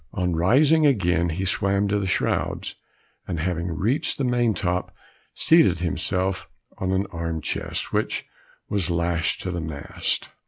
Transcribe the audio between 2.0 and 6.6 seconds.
shrouds, and having reached the main top, seated himself